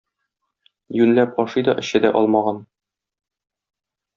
[0.99, 2.61] Юньләп ашый да, эчә дә алмаган.